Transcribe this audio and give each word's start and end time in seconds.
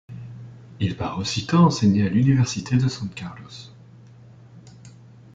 Il 0.79 0.97
part 0.97 1.19
aussitôt 1.19 1.57
enseigner 1.59 2.07
à 2.07 2.09
l'université 2.09 2.75
de 2.75 2.87
San 2.87 3.07
Carlos. 3.11 3.47